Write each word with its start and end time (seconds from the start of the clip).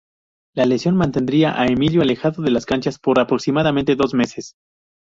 La 0.55 0.65
lesión, 0.65 0.97
mantendría 0.97 1.61
a 1.61 1.67
Emilio; 1.67 2.01
alejado 2.01 2.41
de 2.41 2.49
las 2.49 2.65
canchas, 2.65 2.97
por 2.97 3.19
aproximadamente 3.19 3.95
dos 3.95 4.15
meses. 4.15 4.55